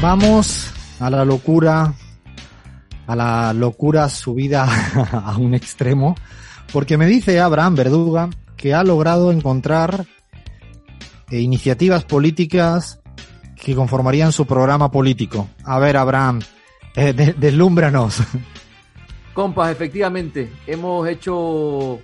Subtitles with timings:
[0.00, 1.92] Vamos a la locura,
[3.06, 4.66] a la locura subida
[5.24, 6.14] a un extremo,
[6.72, 10.06] porque me dice Abraham Verduga que ha logrado encontrar
[11.30, 13.00] eh, iniciativas políticas
[13.56, 15.48] que conformarían su programa político.
[15.64, 16.40] A ver, Abraham,
[16.94, 18.22] eh, de- deslúmbranos.
[19.34, 21.98] Compas, efectivamente, hemos hecho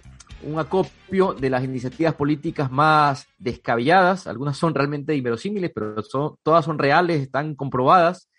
[0.44, 4.26] un acopio de las iniciativas políticas más descabelladas.
[4.26, 8.30] Algunas son realmente inverosímiles, pero son, todas son reales, están comprobadas.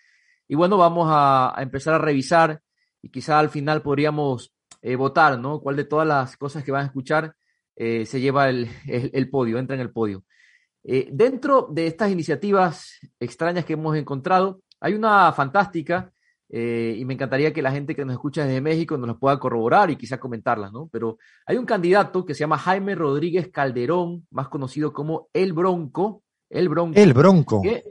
[0.48, 2.60] Y bueno, vamos a, empezar a revisar
[3.02, 5.60] y quizá al final podríamos eh, votar, ¿no?
[5.60, 7.34] ¿Cuál de todas las cosas que van a escuchar
[7.76, 10.24] eh, se lleva el, el- el podio, entra en el podio?
[10.84, 16.12] Eh, dentro de estas iniciativas extrañas que hemos encontrado, hay una fantástica
[16.56, 19.40] eh, y me encantaría que la gente que nos escucha desde México nos las pueda
[19.40, 20.88] corroborar y quizá comentarlas, ¿no?
[20.92, 26.22] Pero hay un candidato que se llama Jaime Rodríguez Calderón, más conocido como El Bronco,
[26.48, 27.60] El Bronco, El Bronco.
[27.60, 27.82] que,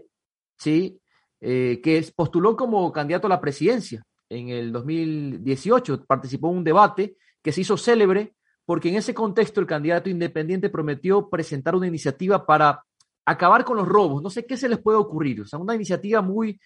[0.57, 0.97] sí,
[1.41, 7.17] eh, que postuló como candidato a la presidencia en el 2018, participó en un debate
[7.41, 8.33] que se hizo célebre
[8.65, 12.81] porque en ese contexto el candidato independiente prometió presentar una iniciativa para
[13.25, 14.23] acabar con los robos.
[14.23, 16.57] No sé qué se les puede ocurrir, o sea, una iniciativa muy,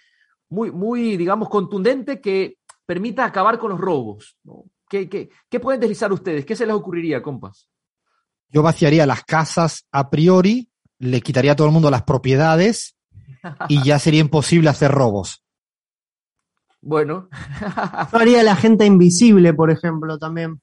[0.49, 4.37] muy, muy, digamos, contundente que permita acabar con los robos.
[4.43, 4.65] ¿no?
[4.89, 6.45] ¿Qué, qué, qué pueden deslizar ustedes?
[6.45, 7.69] ¿Qué se les ocurriría, compas?
[8.49, 12.95] Yo vaciaría las casas a priori, le quitaría a todo el mundo las propiedades
[13.67, 15.43] y ya sería imposible hacer robos.
[16.79, 17.27] Bueno,
[18.11, 20.61] Yo haría la gente invisible, por ejemplo, también.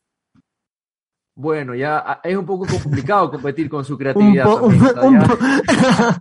[1.37, 4.45] Bueno, ya es un poco complicado competir con su Un creatividad.
[4.45, 4.83] po- también,
[5.23, 6.19] o sea,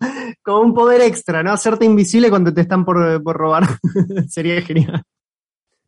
[0.62, 1.52] un poder extra, ¿no?
[1.52, 3.64] Hacerte invisible cuando te están por, por robar.
[4.28, 5.04] Sería genial.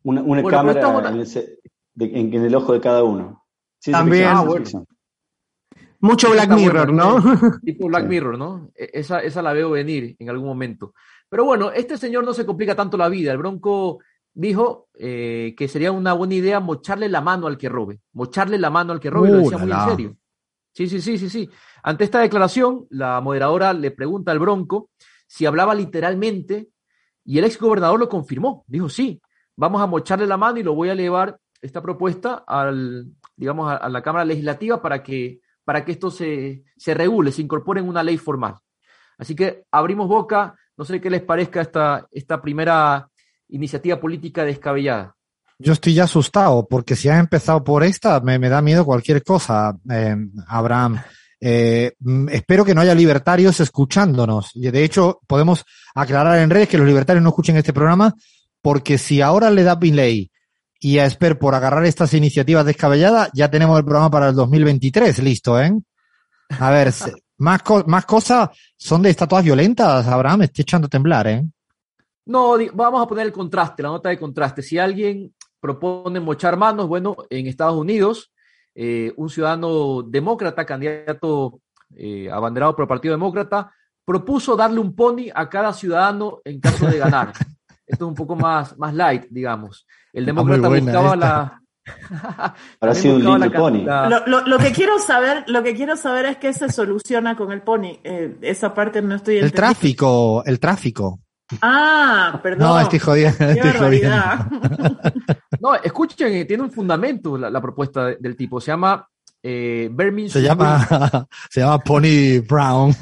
[0.04, 1.58] Una, una Bueno, pero cámara en, ese-
[1.94, 3.44] de- en- en el ojo de cada uno.
[3.84, 4.26] También.
[4.28, 4.64] Ah, bueno.
[6.00, 7.58] Mucho Black Mirror, bueno, ¿no?
[7.64, 8.08] Tipo Black Sí.
[8.08, 8.70] Mirror, ¿no?
[8.74, 10.92] E- Esa, esa la veo venir en algún momento.
[11.28, 13.32] Pero bueno, este señor no se complica tanto la vida.
[13.32, 13.98] El Bronco
[14.36, 18.00] dijo eh, que sería una buena idea mocharle la mano al que robe.
[18.12, 20.16] Mocharle la mano al que robe, lo Uh, decía la, muy en serio.
[20.72, 21.50] Sí, sí, sí, sí, sí.
[21.82, 24.90] Ante esta declaración, la moderadora le pregunta al Bronco
[25.26, 26.68] si hablaba literalmente
[27.24, 28.64] y el ex gobernador lo confirmó.
[28.68, 29.20] Dijo, sí,
[29.56, 33.76] vamos a mocharle la mano y lo voy a elevar esta propuesta al, digamos, a,
[33.76, 37.88] a la Cámara Legislativa para que, para que esto se, se regule, se incorpore en
[37.88, 38.56] una ley formal.
[39.16, 43.08] Así que abrimos boca, no sé qué les parezca esta, esta primera
[43.48, 45.14] iniciativa política descabellada.
[45.58, 49.22] Yo estoy ya asustado porque si has empezado por esta, me, me da miedo cualquier
[49.22, 50.14] cosa, eh,
[50.48, 51.00] Abraham.
[51.40, 54.50] Eh, mm, espero que no haya libertarios escuchándonos.
[54.54, 55.64] De hecho, podemos
[55.94, 58.14] aclarar en redes que los libertarios no escuchen este programa
[58.60, 60.30] porque si ahora le da Pinley
[60.80, 65.18] y a Esper por agarrar estas iniciativas descabelladas, ya tenemos el programa para el 2023
[65.22, 65.72] listo, ¿eh?
[66.60, 66.92] A ver,
[67.38, 71.42] más, co- más cosas son de estatuas violentas, Abraham, me estoy echando a temblar, ¿eh?
[72.26, 74.62] No, vamos a poner el contraste, la nota de contraste.
[74.62, 78.32] Si alguien propone mochar manos, bueno, en Estados Unidos,
[78.74, 81.60] eh, un ciudadano demócrata, candidato
[81.96, 83.72] eh, abanderado por el Partido Demócrata,
[84.04, 87.32] propuso darle un pony a cada ciudadano en caso de ganar.
[87.86, 89.86] Esto es un poco más, más light, digamos.
[90.12, 91.16] El Ah, demócrata buscaba esta.
[91.16, 91.62] la.
[92.80, 93.84] También sido un Little Pony.
[93.84, 97.52] Lo, lo- lo que quiero saber, lo que quiero saber es qué se soluciona con
[97.52, 98.00] el pony.
[98.02, 99.56] Eh, esa parte no estoy El entendiendo.
[99.74, 101.20] tráfico, el tráfico.
[101.62, 102.68] Ah, perdón.
[102.68, 104.08] No, estoy jodiendo, Qué estoy jodiendo.
[104.10, 104.46] barbaridad.
[105.60, 108.60] No, escuchen, eh, tiene un fundamento la, la propuesta de- del tipo.
[108.60, 109.08] Se llama
[109.42, 112.94] eh, Birmingham Se llama, se llama Pony Brown.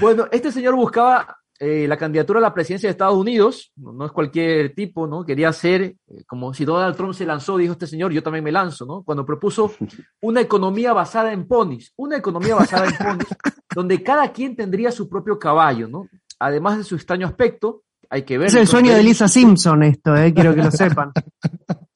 [0.00, 4.06] Bueno, este señor buscaba eh, la candidatura a la presidencia de Estados Unidos, no, no
[4.06, 5.24] es cualquier tipo, ¿no?
[5.26, 8.52] Quería ser, eh, como si Donald Trump se lanzó, dijo este señor, yo también me
[8.52, 9.02] lanzo, ¿no?
[9.02, 9.72] Cuando propuso
[10.22, 13.26] una economía basada en ponis, una economía basada en ponis,
[13.74, 16.08] donde cada quien tendría su propio caballo, ¿no?
[16.40, 18.48] Además de su extraño aspecto, hay que ver.
[18.48, 21.12] Es el sueño de Lisa Simpson esto, eh, quiero que lo sepan.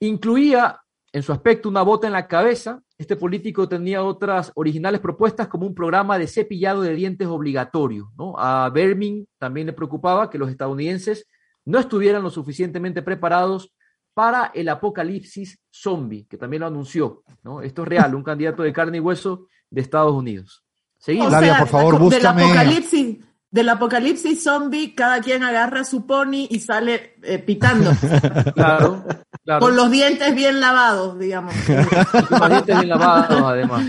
[0.00, 0.80] Incluía
[1.12, 2.80] en su aspecto una bota en la cabeza.
[2.96, 8.12] Este político tenía otras originales propuestas como un programa de cepillado de dientes obligatorio.
[8.16, 8.34] ¿no?
[8.38, 11.26] A Bermin también le preocupaba que los estadounidenses
[11.64, 13.72] no estuvieran lo suficientemente preparados
[14.14, 17.22] para el apocalipsis zombie, que también lo anunció.
[17.42, 17.62] ¿no?
[17.62, 20.64] Esto es real, un candidato de carne y hueso de Estados Unidos.
[20.98, 21.32] Seguimos.
[21.32, 23.18] O por favor, del apocalipsis,
[23.50, 27.90] del apocalipsis zombie, cada quien agarra su pony y sale eh, pitando,
[28.54, 29.04] Claro,
[29.44, 29.60] claro.
[29.60, 31.54] con los dientes bien lavados, digamos.
[32.28, 33.86] Con los dientes bien lavados, además.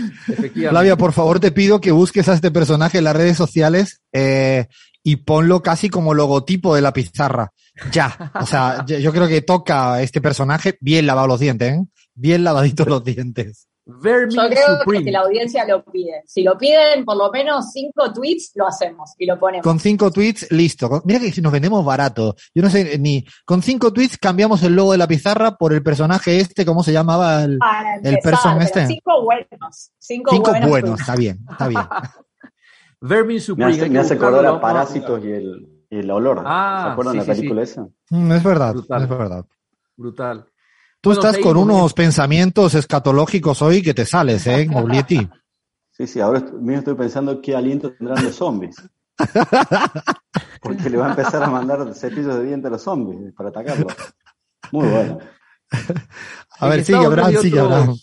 [0.54, 4.66] Flavia, por favor, te pido que busques a este personaje en las redes sociales eh,
[5.02, 7.52] y ponlo casi como logotipo de la pizarra.
[7.92, 8.32] Ya.
[8.34, 11.84] O sea, yo yo creo que toca a este personaje bien lavado los dientes, ¿eh?
[12.14, 13.66] Bien lavaditos los dientes.
[14.02, 15.10] Vermin Yo creo que Supreme.
[15.12, 16.22] la audiencia lo pide.
[16.26, 19.64] Si lo piden por lo menos cinco tweets, lo hacemos y lo ponemos.
[19.64, 21.02] Con cinco tweets, listo.
[21.04, 22.34] Mira que si nos vendemos barato.
[22.54, 23.24] Yo no sé ni.
[23.44, 26.92] Con cinco tweets cambiamos el logo de la pizarra por el personaje este, ¿cómo se
[26.92, 27.42] llamaba?
[27.44, 28.86] El, Para el person este.
[28.86, 29.92] cinco buenos.
[29.98, 31.82] Cinco, cinco buenos está bien, está bien.
[33.00, 33.72] Vermin Me Supreme.
[33.72, 36.42] hace, me hace buscarlo, acordar a Parásitos y el, y el olor.
[36.44, 37.40] Ah, ¿Se acuerdan sí, de la sí.
[37.40, 37.86] película esa?
[38.10, 39.02] Mm, es verdad, Brutal.
[39.02, 39.44] es verdad.
[39.96, 40.46] Brutal.
[41.02, 45.26] Tú Bueno, estás con unos pensamientos escatológicos hoy que te sales, ¿eh, Oblietti?
[45.92, 48.76] Sí, sí, ahora mismo estoy pensando qué aliento tendrán los zombies.
[50.62, 53.94] Porque le va a empezar a mandar cepillos de dientes a los zombies para atacarlos.
[54.72, 55.18] Muy bueno.
[56.58, 57.96] A ver, sigue Abraham, sigue Abraham.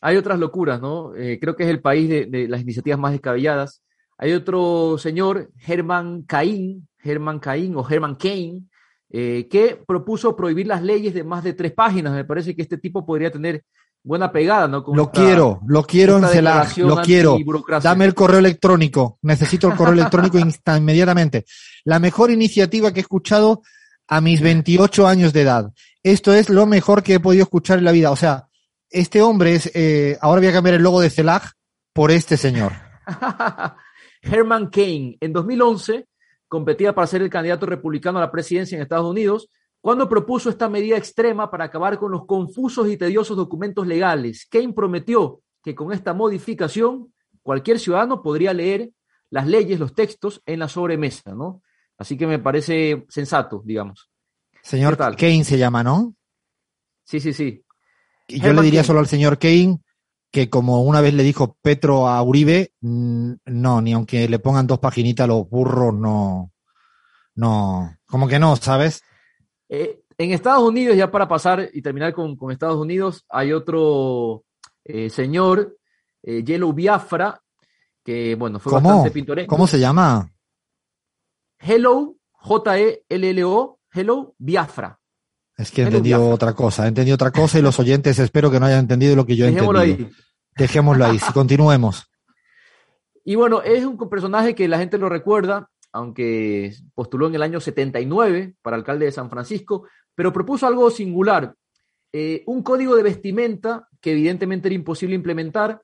[0.00, 1.14] Hay otras locuras, ¿no?
[1.14, 3.82] Eh, creo que es el país de, de las iniciativas más descabelladas.
[4.18, 8.68] Hay otro señor, Herman Cain, Herman Cain o Herman Cain,
[9.10, 12.12] eh, que propuso prohibir las leyes de más de tres páginas.
[12.12, 13.64] Me parece que este tipo podría tener
[14.02, 14.82] buena pegada, ¿no?
[14.84, 17.38] Con Lo esta- quiero, lo quiero en CELAC, lo quiero.
[17.82, 19.18] Dame el correo electrónico.
[19.22, 20.38] Necesito el correo electrónico
[20.76, 21.44] inmediatamente.
[21.84, 23.62] La mejor iniciativa que he escuchado
[24.08, 25.72] a mis 28 años de edad.
[26.02, 28.10] Esto es lo mejor que he podido escuchar en la vida.
[28.10, 28.48] O sea,
[28.90, 31.52] este hombre es, eh, ahora voy a cambiar el logo de CELAC
[31.94, 32.72] por este señor.
[34.22, 36.06] Herman Cain, en 2011,
[36.54, 39.48] competía para ser el candidato republicano a la presidencia en Estados Unidos,
[39.80, 44.46] cuando propuso esta medida extrema para acabar con los confusos y tediosos documentos legales.
[44.48, 47.12] Cain prometió que con esta modificación
[47.42, 48.90] cualquier ciudadano podría leer
[49.30, 51.60] las leyes, los textos en la sobremesa, ¿no?
[51.98, 54.08] Así que me parece sensato, digamos.
[54.62, 54.96] Señor.
[54.96, 56.14] Kane se llama, ¿no?
[57.02, 57.64] Sí, sí, sí.
[58.28, 59.80] Y yo le diría solo al señor Kane
[60.34, 64.66] que como una vez le dijo Petro a Uribe, mm, no, ni aunque le pongan
[64.66, 66.50] dos paginitas a los burros, no,
[67.36, 69.04] no, como que no, ¿sabes?
[69.68, 74.42] Eh, en Estados Unidos, ya para pasar y terminar con, con Estados Unidos, hay otro
[74.82, 75.78] eh, señor,
[76.24, 77.40] eh, Yellow Biafra,
[78.02, 78.88] que bueno, fue ¿Cómo?
[78.88, 79.54] bastante pintoresco.
[79.54, 80.32] ¿Cómo se llama?
[81.60, 84.98] Hello, J-E-L-L-O, Hello Biafra.
[85.56, 88.58] Es que he entendido otra cosa, he entendido otra cosa y los oyentes espero que
[88.58, 90.08] no hayan entendido lo que yo he Dejémoslo entendido.
[90.08, 90.14] ahí.
[90.56, 92.04] Dejémoslo ahí, si continuemos.
[93.24, 97.60] Y bueno, es un personaje que la gente lo recuerda, aunque postuló en el año
[97.60, 101.54] 79 para alcalde de San Francisco, pero propuso algo singular,
[102.12, 105.82] eh, un código de vestimenta que evidentemente era imposible implementar,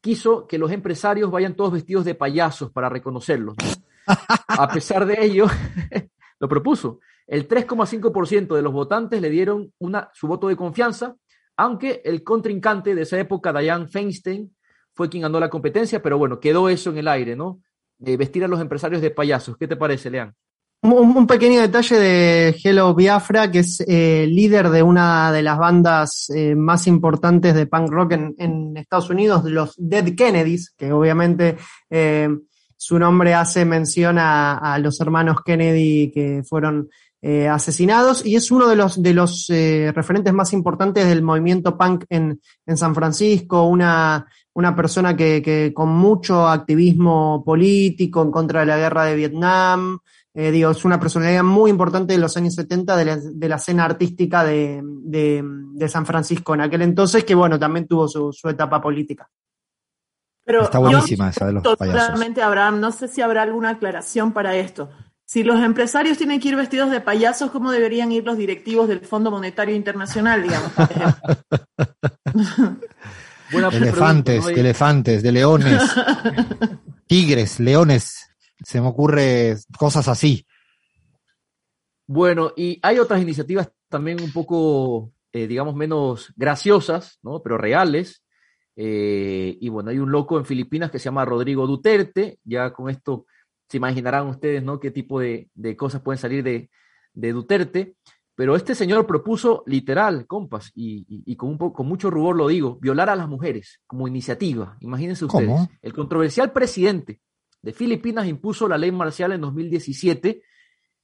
[0.00, 3.54] quiso que los empresarios vayan todos vestidos de payasos para reconocerlos.
[3.56, 4.14] ¿no?
[4.48, 5.46] A pesar de ello,
[6.40, 7.00] lo propuso.
[7.26, 11.16] El 3,5% de los votantes le dieron una, su voto de confianza,
[11.56, 14.54] aunque el contrincante de esa época, Diane Feinstein,
[14.94, 17.60] fue quien ganó la competencia, pero bueno, quedó eso en el aire, ¿no?
[18.04, 19.56] Eh, vestir a los empresarios de payasos.
[19.56, 20.34] ¿Qué te parece, Lean?
[20.84, 25.56] Un, un pequeño detalle de Hello Biafra, que es eh, líder de una de las
[25.56, 30.92] bandas eh, más importantes de punk rock en, en Estados Unidos, los Dead Kennedys, que
[30.92, 31.56] obviamente
[31.88, 32.28] eh,
[32.76, 36.88] su nombre hace mención a, los hermanos Kennedy que fueron
[37.22, 41.76] eh, asesinados y es uno de los, de los eh, referentes más importantes del movimiento
[41.78, 48.60] punk en, en San Francisco, una, una persona que, con mucho activismo político en contra
[48.60, 49.98] de la guerra de Vietnam,
[50.32, 53.56] eh, digo, es una personalidad muy importante de los años 70 de la, de la
[53.56, 58.32] escena artística de, de, de San Francisco en aquel entonces, que bueno, también tuvo su,
[58.32, 59.30] su etapa política.
[60.44, 62.02] Pero Está buenísima esa de los payasos.
[62.02, 64.90] Totalmente, Abraham, no sé si habrá alguna aclaración para esto.
[65.24, 69.00] Si los empresarios tienen que ir vestidos de payasos, ¿cómo deberían ir los directivos del
[69.00, 70.70] Fondo Monetario Internacional, digamos?
[73.50, 74.50] Elefantes, pregunta, ¿no?
[74.50, 75.82] Y- elefantes, de leones,
[77.06, 78.30] tigres, leones.
[78.62, 80.46] Se me ocurre cosas así.
[82.06, 87.42] Bueno, y hay otras iniciativas también un poco, eh, digamos, menos graciosas, ¿no?
[87.42, 88.22] Pero reales.
[88.76, 92.38] Eh, y bueno, hay un loco en Filipinas que se llama Rodrigo Duterte.
[92.44, 93.26] Ya con esto
[93.68, 94.80] se imaginarán ustedes, ¿no?
[94.80, 96.70] Qué tipo de, de cosas pueden salir de,
[97.12, 97.94] de Duterte.
[98.36, 102.34] Pero este señor propuso literal, compas, y, y- y con, un poco, con mucho rubor
[102.34, 104.76] lo digo, violar a las mujeres como iniciativa.
[104.80, 105.46] Imagínense ustedes.
[105.48, 105.68] ¿Cómo?
[105.82, 107.20] El controversial presidente
[107.62, 110.42] de Filipinas impuso la ley marcial en 2017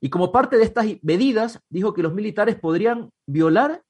[0.00, 3.82] Y como parte de estas medidas, dijo que los militares podrían violar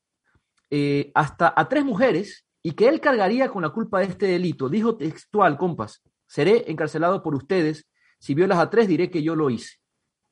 [0.71, 4.69] eh, hasta a tres mujeres y que él cargaría con la culpa de este delito.
[4.69, 7.87] Dijo textual, compas, seré encarcelado por ustedes.
[8.19, 9.77] Si violas a tres, diré que yo lo hice.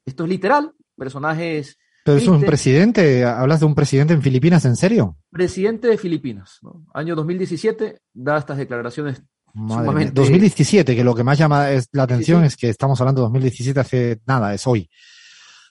[0.04, 1.78] Esto es literal, personajes...
[2.04, 5.18] Pero es un presidente, ¿hablas de un presidente en Filipinas, en serio?
[5.30, 6.86] Presidente de Filipinas, ¿no?
[6.94, 9.78] año 2017, da estas declaraciones Madre mía.
[9.78, 10.12] sumamente...
[10.14, 12.46] 2017, que lo que más llama es, la atención sí.
[12.46, 14.88] es que estamos hablando de 2017 hace nada, es hoy.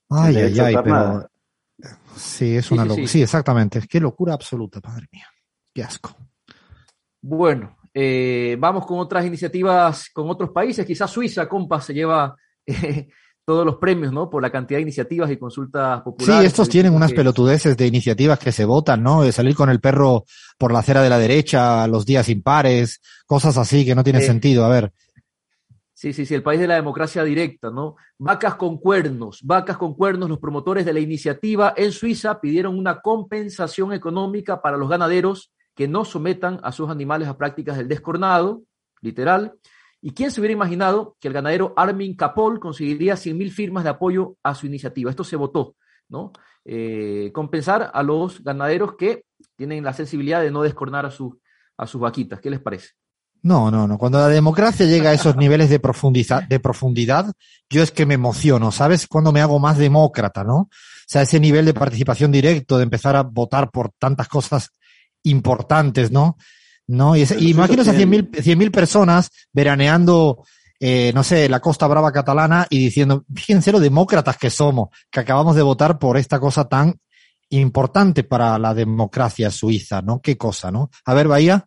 [0.09, 1.29] Ay, De ay, ay, pero nada.
[2.15, 3.07] sí, es Sí, una sí, locura.
[3.07, 3.13] sí.
[3.13, 3.81] Sí, exactamente.
[3.89, 5.25] Qué locura absoluta, madre mía.
[5.73, 6.15] Qué asco.
[7.21, 10.85] Bueno, eh, vamos con otras iniciativas con otros países.
[10.85, 13.07] Quizás Suiza, compa, se lleva eh,
[13.45, 14.29] todos los premios, ¿no?
[14.29, 16.47] Por la cantidad de iniciativas y consultas Sí, populares.
[16.47, 19.21] estos tienen unas pelotudeces de iniciativas que se votan, ¿no?
[19.23, 20.25] De salir con el perro
[20.57, 24.25] por la acera de la derecha, los días impares, cosas así que no tienen Eh.
[24.25, 24.65] sentido.
[24.65, 24.91] A ver,
[25.99, 27.95] Sí, sí, sí, el país de la democracia directa, ¿no?
[28.19, 33.01] Vacas con cuernos, vacas con cuernos, los promotores de la iniciativa en Suiza pidieron una
[33.01, 38.63] compensación económica para los ganaderos que no sometan a sus animales a prácticas del descornado,
[38.99, 39.53] literal.
[40.01, 44.37] ¿Y quién se hubiera imaginado que el ganadero Armin Capol conseguiría 100.000 firmas de apoyo
[44.41, 45.11] a su iniciativa?
[45.11, 45.75] Esto se votó,
[46.09, 46.33] ¿no?
[46.65, 51.35] Eh, compensar a los ganaderos que tienen la sensibilidad de no descornar a, sus
[51.77, 52.41] a sus vaquitas.
[52.41, 52.89] ¿Qué les parece?
[53.43, 53.99] no, no, no.
[53.99, 57.31] Cuando la democracia llega a esos niveles de profundidad, de profundidad,
[57.69, 59.07] yo es que me emociono, ¿sabes?
[59.07, 60.55] Cuando me hago más demócrata, ¿no?
[60.55, 60.69] O
[61.07, 64.71] sea, ese nivel de participación directo, de empezar a votar por tantas cosas
[65.29, 66.37] importantes, ¿no?
[66.87, 67.15] ¿No?
[67.15, 70.43] Y, y imagínate a tiene- 100.000 100.000 personas veraneando,
[70.79, 75.19] eh, no sé, la Costa Brava catalana y diciendo, fíjense lo demócratas que somos, que
[75.19, 76.95] acabamos de votar por esta cosa tan
[77.49, 80.21] importante para la democracia suiza, ¿no?
[80.21, 80.89] Qué cosa, ¿no?
[81.05, 81.65] A ver, Bahía.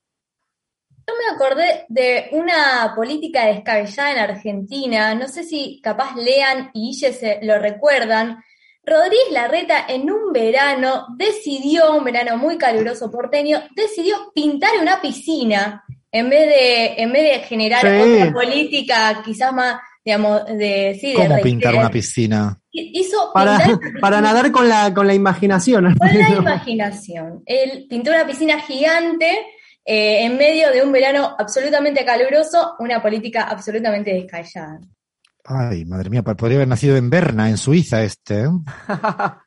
[1.07, 6.95] Yo me acordé de una política descabellada en Argentina, no sé si capaz Lean y
[6.95, 8.43] se lo recuerdan.
[8.84, 15.84] Rodríguez Larreta en un verano decidió, un verano muy caluroso porteño, decidió pintar una piscina
[16.10, 17.88] en vez de, en vez de generar Sí.
[17.88, 22.58] otra política quizás más, digamos, de, sí, de ¿Cómo pintar una piscina?
[22.72, 23.80] Hizo Para, piscina.
[24.00, 25.94] para nadar con la, con la imaginación.
[25.96, 27.42] Con la imaginación.
[27.46, 29.26] Él pintó una piscina gigante
[29.84, 34.80] eh, en medio de un verano absolutamente caluroso, una política absolutamente descabellada.
[35.44, 38.42] Ay, madre mía, podría haber nacido en Berna, en Suiza, este.
[38.44, 38.49] ¿eh?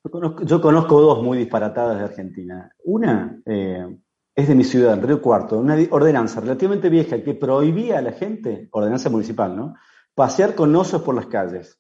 [0.04, 2.70] Yo conozco, yo conozco dos muy disparatadas de Argentina.
[2.84, 3.86] Una eh,
[4.36, 8.68] es de mi ciudad, Río Cuarto, una ordenanza relativamente vieja que prohibía a la gente,
[8.72, 9.76] ordenanza municipal, ¿no?
[10.16, 11.80] Pasear con osos por las calles.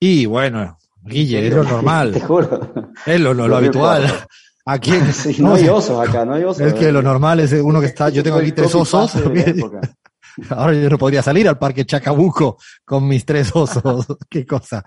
[0.00, 2.60] Y bueno, Guille, es lo normal, Te juro.
[3.06, 4.02] es lo, lo- habitual.
[4.02, 4.26] Cuarto.
[4.64, 6.60] Aquí Sí, no hay osos acá, no hay osos.
[6.60, 9.12] Es que lo normal es uno que está, yo tengo aquí tres osos,
[10.50, 14.84] ahora yo no podría salir al parque Chacabuco con mis tres osos, qué cosa.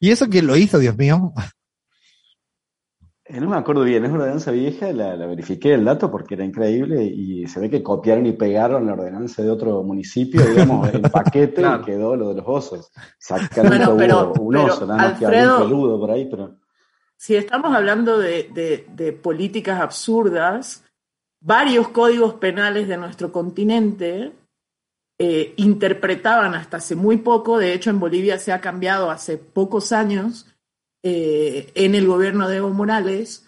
[0.00, 1.32] ¿Y eso quién lo hizo, Dios mío?
[3.24, 6.34] Eh, No me acuerdo bien, es una ordenanza vieja, la, la verifiqué el dato porque
[6.34, 10.92] era increíble y se ve que copiaron y pegaron la ordenanza de otro municipio, digamos,
[10.94, 11.82] en paquete Claro.
[11.82, 12.90] y quedó lo de los osos.
[13.18, 16.56] Exactamente Bueno, pero- un pero, oso, nada más que Alfredo- algún peludo por ahí, pero
[17.16, 20.84] Si estamos hablando de, de- de políticas absurdas,
[21.40, 24.32] varios códigos penales de nuestro continente
[25.18, 29.92] eh, interpretaban hasta hace muy poco, de hecho en Bolivia se ha cambiado hace pocos
[29.92, 30.46] años
[31.02, 33.46] eh, en el gobierno de Evo Morales,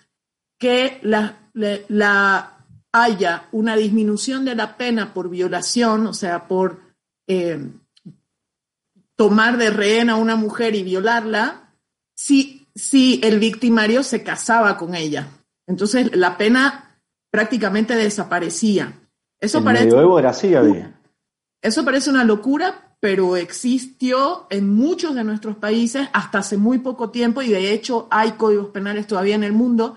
[0.59, 2.57] que la, la- la-
[2.93, 6.81] haya una disminución de la pena por violación, o sea, por
[7.29, 7.71] eh,
[9.17, 11.75] tomar de rehén a una mujer y violarla,
[12.17, 15.29] si, si el victimario se casaba con ella.
[15.69, 16.99] Entonces la pena
[17.31, 18.93] prácticamente desaparecía.
[19.39, 21.00] Eso el parece, medioevo era así, había.
[21.63, 27.11] Eso parece una locura, pero existió en muchos de nuestros países hasta hace muy poco
[27.11, 29.97] tiempo y de hecho hay códigos penales todavía en el mundo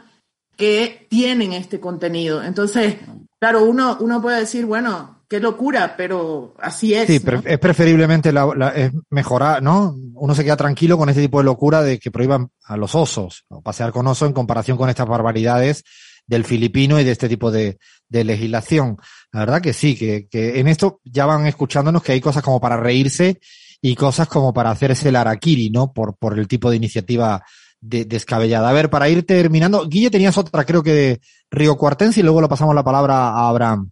[0.55, 2.43] que tienen este contenido.
[2.43, 2.98] Entonces,
[3.39, 7.08] claro, uno, uno puede decir, bueno, qué locura, pero así es.
[7.08, 9.96] Sí, es preferiblemente la, la- es mejorar, ¿no?
[10.13, 13.46] Uno se queda tranquilo con este tipo de locura de que prohíban a los osos,
[13.50, 15.84] o pasear con oso en comparación con estas barbaridades
[16.25, 17.77] del filipino y de este tipo de,
[18.09, 18.97] de legislación.
[19.31, 22.59] La verdad que sí, que, que en esto ya van escuchándonos que hay cosas como
[22.61, 23.39] para reírse
[23.81, 25.91] y cosas como para hacerse el araquiri, ¿no?
[25.91, 27.43] Por, por el tipo de iniciativa
[27.81, 28.69] de- descabellada.
[28.69, 32.41] A ver, para ir terminando, Guille tenías otra, creo que de Río Cuartense y luego
[32.41, 33.91] le pasamos la palabra a Abraham.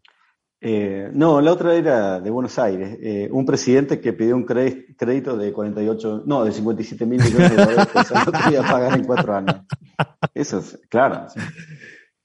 [0.64, 2.96] Eh, no, la otra era de Buenos Aires.
[3.02, 7.56] Eh, un presidente que pidió un crédito de 48, no, de 57 mil millones de
[7.66, 9.56] dólares que iba a pagar en cuatro años.
[10.36, 11.26] Eso es, claro.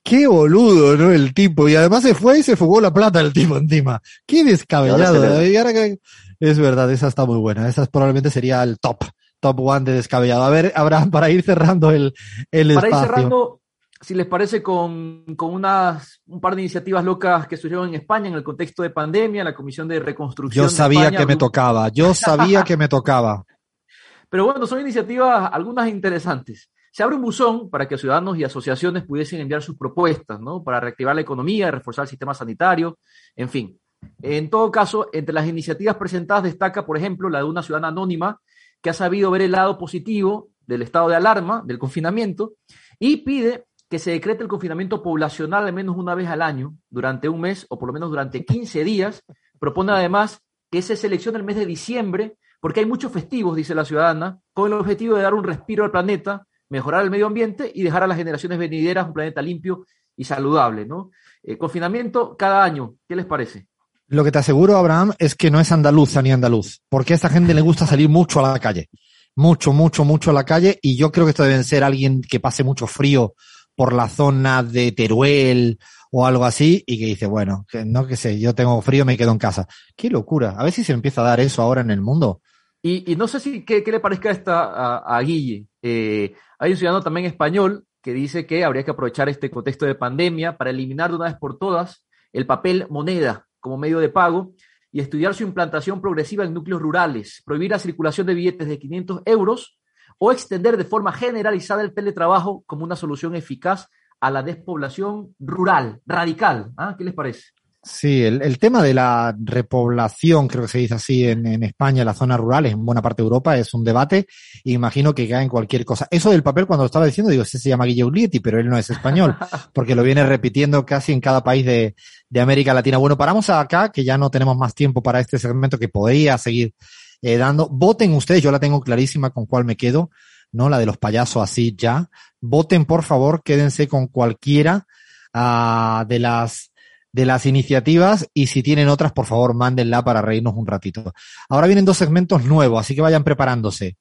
[0.07, 1.11] Qué boludo, ¿no?
[1.11, 1.67] El tipo.
[1.67, 4.01] Y además se fue y se fugó la plata el tipo encima.
[4.25, 4.99] Qué descabellado.
[4.99, 5.99] Y ahora se le- Y ahora que-
[6.39, 7.67] Es verdad, esa está muy buena.
[7.67, 9.03] Esa probablemente sería el top
[9.39, 10.43] top one de descabellado.
[10.43, 12.13] A ver, Abraham, para ir cerrando el,
[12.51, 13.61] el Para ir cerrando,
[14.01, 18.29] si les parece, con, con unas, un par de iniciativas locas que surgieron en España
[18.29, 20.65] en el contexto de pandemia, la Comisión de Reconstrucción.
[20.65, 23.43] Yo de sabía España, que me tocaba, yo sabía que me tocaba.
[24.29, 26.69] Pero bueno, son iniciativas algunas interesantes.
[26.97, 30.63] Se abre un buzón para que ciudadanos y asociaciones pudiesen enviar sus propuestas, ¿no?
[30.63, 32.97] Para reactivar la economía, reforzar el sistema sanitario,
[33.35, 33.79] en fin.
[34.19, 38.41] En todo caso, entre las iniciativas presentadas destaca, por ejemplo, la de una ciudadana anónima
[38.81, 42.53] que ha sabido ver el lado positivo del estado de alarma, del confinamiento,
[42.97, 47.29] y pide que se decrete el confinamiento poblacional al menos una vez al año, durante
[47.29, 49.23] un mes o por lo menos durante 15 días.
[49.59, 53.85] Propone además que se seleccione el mes de diciembre, porque hay muchos festivos, dice la
[53.85, 57.83] ciudadana, con el objetivo de dar un respiro al planeta, mejorar el medio ambiente y
[57.83, 61.11] dejar a las generaciones venideras un planeta limpio y saludable, ¿no?
[61.43, 63.67] Eh, confinamiento cada año, ¿qué les parece?
[64.07, 67.29] Lo que te aseguro, Abraham, es que no es andaluza ni andaluz, porque a esta
[67.29, 68.89] gente le gusta salir mucho a la calle.
[69.35, 72.39] Mucho, mucho, mucho a la calle, y yo creo que esto deben ser alguien que
[72.39, 73.35] pase mucho frío
[73.75, 75.77] por la zona de Teruel
[76.09, 79.17] o algo así, y que dice, bueno, que no que sé, yo tengo frío, me
[79.17, 79.67] quedo en casa.
[79.95, 80.55] Qué locura.
[80.57, 82.41] A ver si se empieza a dar eso ahora en el mundo.
[82.89, 85.67] Y, no sé si qué, qué le parezca esta a, a Guille.
[85.81, 89.95] Eh, hay un ciudadano también español que dice que habría que aprovechar este contexto de
[89.95, 94.53] pandemia para eliminar de una vez por todas el papel moneda como medio de pago
[94.91, 99.21] y estudiar su implantación progresiva en núcleos rurales, prohibir la circulación de billetes de 500
[99.25, 99.77] euros
[100.17, 103.89] o extender de forma generalizada el teletrabajo como una solución eficaz
[104.21, 106.71] a la despoblación rural, radical.
[106.77, 106.95] ¿Ah?
[106.97, 107.51] ¿Qué les parece?
[107.83, 112.01] Sí, el, el tema de la repoblación, creo que se dice así en, en España,
[112.01, 114.27] en las zonas rurales, en buena parte de Europa, es un debate.
[114.63, 116.07] E imagino que cae en cualquier cosa.
[116.11, 118.67] Eso del papel, cuando lo estaba diciendo, digo, ese se llama Guille Ulietti, pero él
[118.67, 119.37] no es español,
[119.73, 121.95] porque lo viene repitiendo casi en cada país de,
[122.29, 122.97] de América Latina.
[122.97, 126.73] Bueno, paramos acá, que ya no tenemos más tiempo para este segmento que podría seguir
[127.21, 127.69] eh, dando.
[127.69, 130.09] Voten ustedes, yo la tengo clarísima con cuál me quedo,
[130.51, 130.69] ¿no?
[130.69, 132.09] La de los payasos así ya.
[132.41, 134.85] Voten, por favor, quédense con cualquiera
[135.33, 136.71] ah, de las
[137.17, 141.13] de las iniciativas y si tienen otras, por favor, mándenla para reírnos un ratito.
[141.49, 143.97] Ahora vienen dos segmentos nuevos, así que vayan preparándose.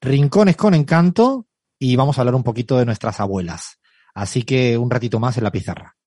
[0.00, 1.48] Rincones con encanto
[1.80, 3.80] y vamos a hablar un poquito de nuestras abuelas.
[4.14, 5.96] Así que un ratito más en la pizarra.